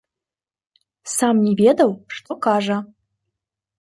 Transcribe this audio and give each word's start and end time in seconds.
Сам 1.15 1.35
не 1.47 1.53
ведаў, 1.61 1.91
што 2.17 2.31
кажа! 2.47 2.77